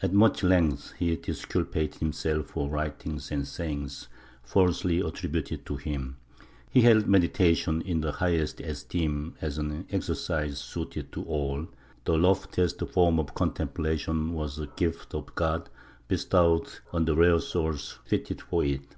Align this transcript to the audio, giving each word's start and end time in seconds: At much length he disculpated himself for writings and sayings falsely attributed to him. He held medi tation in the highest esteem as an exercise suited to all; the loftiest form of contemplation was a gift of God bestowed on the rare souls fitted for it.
At 0.00 0.14
much 0.14 0.42
length 0.42 0.94
he 0.98 1.14
disculpated 1.16 1.98
himself 2.00 2.46
for 2.46 2.70
writings 2.70 3.30
and 3.30 3.46
sayings 3.46 4.08
falsely 4.42 5.00
attributed 5.00 5.66
to 5.66 5.76
him. 5.76 6.16
He 6.70 6.80
held 6.80 7.06
medi 7.06 7.28
tation 7.28 7.82
in 7.82 8.00
the 8.00 8.12
highest 8.12 8.60
esteem 8.62 9.34
as 9.42 9.58
an 9.58 9.86
exercise 9.90 10.58
suited 10.58 11.12
to 11.12 11.24
all; 11.24 11.66
the 12.06 12.16
loftiest 12.16 12.80
form 12.88 13.18
of 13.18 13.34
contemplation 13.34 14.32
was 14.32 14.58
a 14.58 14.66
gift 14.78 15.12
of 15.14 15.34
God 15.34 15.68
bestowed 16.08 16.66
on 16.90 17.04
the 17.04 17.14
rare 17.14 17.38
souls 17.38 17.98
fitted 18.06 18.40
for 18.40 18.64
it. 18.64 18.96